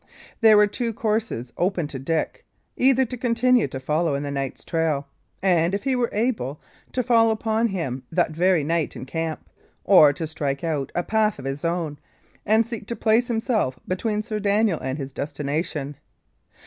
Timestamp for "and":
5.43-5.75, 12.47-12.65, 14.79-14.97